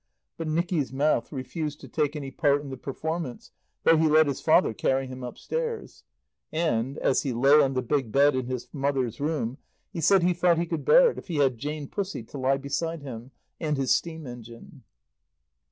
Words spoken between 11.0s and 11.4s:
it if he